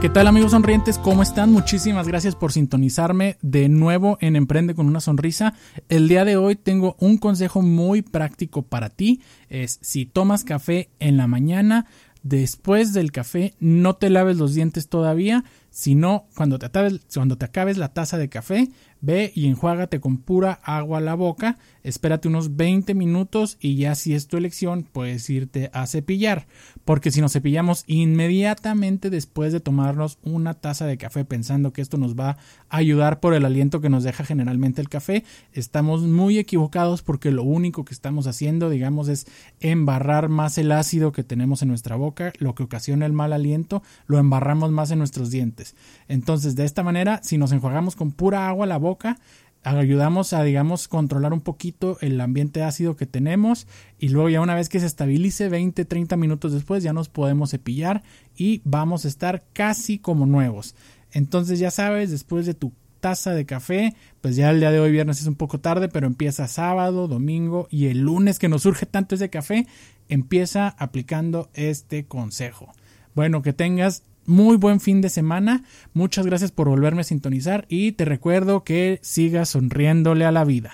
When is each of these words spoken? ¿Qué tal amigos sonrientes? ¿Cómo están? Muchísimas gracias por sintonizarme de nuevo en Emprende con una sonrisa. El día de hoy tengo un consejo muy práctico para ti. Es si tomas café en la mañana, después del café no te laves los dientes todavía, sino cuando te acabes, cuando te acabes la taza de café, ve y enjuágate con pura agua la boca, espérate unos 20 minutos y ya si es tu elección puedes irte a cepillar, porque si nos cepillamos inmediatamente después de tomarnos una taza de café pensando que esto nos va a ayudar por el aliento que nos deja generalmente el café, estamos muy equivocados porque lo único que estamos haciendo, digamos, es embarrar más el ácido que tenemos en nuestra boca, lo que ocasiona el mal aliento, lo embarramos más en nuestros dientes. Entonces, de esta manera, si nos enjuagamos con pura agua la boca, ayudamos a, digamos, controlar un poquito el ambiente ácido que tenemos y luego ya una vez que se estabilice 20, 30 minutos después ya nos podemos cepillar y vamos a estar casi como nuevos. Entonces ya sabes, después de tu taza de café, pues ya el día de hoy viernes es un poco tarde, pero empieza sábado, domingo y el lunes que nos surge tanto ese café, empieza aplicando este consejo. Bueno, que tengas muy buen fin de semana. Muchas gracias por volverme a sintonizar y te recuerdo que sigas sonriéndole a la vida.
¿Qué 0.00 0.10
tal 0.10 0.26
amigos 0.26 0.50
sonrientes? 0.50 0.98
¿Cómo 0.98 1.22
están? 1.22 1.50
Muchísimas 1.50 2.06
gracias 2.06 2.36
por 2.36 2.52
sintonizarme 2.52 3.38
de 3.40 3.68
nuevo 3.68 4.18
en 4.20 4.36
Emprende 4.36 4.74
con 4.74 4.86
una 4.86 5.00
sonrisa. 5.00 5.54
El 5.88 6.08
día 6.08 6.24
de 6.24 6.36
hoy 6.36 6.56
tengo 6.56 6.94
un 6.98 7.16
consejo 7.16 7.62
muy 7.62 8.02
práctico 8.02 8.62
para 8.62 8.90
ti. 8.90 9.22
Es 9.48 9.78
si 9.80 10.04
tomas 10.04 10.44
café 10.44 10.90
en 10.98 11.16
la 11.16 11.26
mañana, 11.26 11.86
después 12.22 12.92
del 12.92 13.12
café 13.12 13.54
no 13.60 13.96
te 13.96 14.10
laves 14.10 14.36
los 14.36 14.54
dientes 14.54 14.88
todavía, 14.88 15.44
sino 15.74 16.28
cuando 16.36 16.60
te 16.60 16.66
acabes, 16.66 17.00
cuando 17.12 17.36
te 17.36 17.46
acabes 17.46 17.78
la 17.78 17.92
taza 17.92 18.16
de 18.16 18.28
café, 18.28 18.68
ve 19.00 19.32
y 19.34 19.48
enjuágate 19.48 20.00
con 20.00 20.18
pura 20.18 20.60
agua 20.62 21.00
la 21.00 21.14
boca, 21.14 21.58
espérate 21.82 22.28
unos 22.28 22.54
20 22.54 22.94
minutos 22.94 23.58
y 23.60 23.76
ya 23.76 23.96
si 23.96 24.14
es 24.14 24.28
tu 24.28 24.36
elección 24.36 24.84
puedes 24.84 25.28
irte 25.28 25.70
a 25.74 25.86
cepillar, 25.88 26.46
porque 26.84 27.10
si 27.10 27.20
nos 27.20 27.32
cepillamos 27.32 27.82
inmediatamente 27.88 29.10
después 29.10 29.52
de 29.52 29.58
tomarnos 29.58 30.18
una 30.22 30.54
taza 30.54 30.86
de 30.86 30.96
café 30.96 31.24
pensando 31.24 31.72
que 31.72 31.82
esto 31.82 31.98
nos 31.98 32.14
va 32.14 32.38
a 32.70 32.76
ayudar 32.76 33.18
por 33.18 33.34
el 33.34 33.44
aliento 33.44 33.80
que 33.80 33.90
nos 33.90 34.04
deja 34.04 34.24
generalmente 34.24 34.80
el 34.80 34.88
café, 34.88 35.24
estamos 35.52 36.02
muy 36.02 36.38
equivocados 36.38 37.02
porque 37.02 37.32
lo 37.32 37.42
único 37.42 37.84
que 37.84 37.94
estamos 37.94 38.28
haciendo, 38.28 38.70
digamos, 38.70 39.08
es 39.08 39.26
embarrar 39.58 40.28
más 40.28 40.56
el 40.56 40.70
ácido 40.70 41.10
que 41.10 41.24
tenemos 41.24 41.62
en 41.62 41.68
nuestra 41.68 41.96
boca, 41.96 42.32
lo 42.38 42.54
que 42.54 42.62
ocasiona 42.62 43.06
el 43.06 43.12
mal 43.12 43.32
aliento, 43.32 43.82
lo 44.06 44.18
embarramos 44.18 44.70
más 44.70 44.92
en 44.92 44.98
nuestros 44.98 45.30
dientes. 45.30 45.63
Entonces, 46.08 46.56
de 46.56 46.64
esta 46.64 46.82
manera, 46.82 47.20
si 47.22 47.38
nos 47.38 47.52
enjuagamos 47.52 47.96
con 47.96 48.12
pura 48.12 48.48
agua 48.48 48.66
la 48.66 48.76
boca, 48.78 49.18
ayudamos 49.64 50.32
a, 50.32 50.42
digamos, 50.42 50.88
controlar 50.88 51.32
un 51.32 51.40
poquito 51.40 51.96
el 52.00 52.20
ambiente 52.20 52.62
ácido 52.62 52.96
que 52.96 53.06
tenemos 53.06 53.66
y 53.98 54.10
luego 54.10 54.28
ya 54.28 54.40
una 54.40 54.54
vez 54.54 54.68
que 54.68 54.80
se 54.80 54.86
estabilice 54.86 55.48
20, 55.48 55.84
30 55.84 56.16
minutos 56.16 56.52
después 56.52 56.82
ya 56.82 56.92
nos 56.92 57.08
podemos 57.08 57.50
cepillar 57.50 58.02
y 58.36 58.60
vamos 58.64 59.04
a 59.04 59.08
estar 59.08 59.44
casi 59.52 59.98
como 59.98 60.26
nuevos. 60.26 60.74
Entonces 61.12 61.58
ya 61.58 61.70
sabes, 61.70 62.10
después 62.10 62.44
de 62.44 62.54
tu 62.54 62.72
taza 63.00 63.34
de 63.34 63.46
café, 63.46 63.94
pues 64.20 64.36
ya 64.36 64.50
el 64.50 64.60
día 64.60 64.70
de 64.70 64.80
hoy 64.80 64.90
viernes 64.90 65.20
es 65.20 65.26
un 65.26 65.34
poco 65.34 65.60
tarde, 65.60 65.88
pero 65.88 66.06
empieza 66.06 66.48
sábado, 66.48 67.08
domingo 67.08 67.68
y 67.70 67.86
el 67.86 68.00
lunes 68.00 68.38
que 68.38 68.48
nos 68.48 68.62
surge 68.62 68.86
tanto 68.86 69.14
ese 69.14 69.30
café, 69.30 69.66
empieza 70.08 70.68
aplicando 70.78 71.50
este 71.54 72.06
consejo. 72.06 72.72
Bueno, 73.14 73.42
que 73.42 73.52
tengas 73.52 74.02
muy 74.26 74.56
buen 74.56 74.80
fin 74.80 75.00
de 75.00 75.08
semana. 75.08 75.64
Muchas 75.92 76.26
gracias 76.26 76.50
por 76.50 76.68
volverme 76.68 77.02
a 77.02 77.04
sintonizar 77.04 77.66
y 77.68 77.92
te 77.92 78.04
recuerdo 78.04 78.64
que 78.64 78.98
sigas 79.02 79.50
sonriéndole 79.50 80.24
a 80.24 80.32
la 80.32 80.44
vida. 80.44 80.72